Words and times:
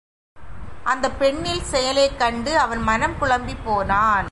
அந்தப் 0.83 1.19
பெண்ணில் 1.19 1.61
செயலைக் 1.61 2.19
கண்டு, 2.19 2.59
அவன் 2.59 2.79
மனம் 2.79 3.17
குழம்பிப் 3.17 3.65
போனான். 3.65 4.19